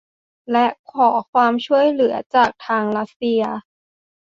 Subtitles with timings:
[0.51, 3.43] และขอความช่วยเหลือจากทางรัสเซีย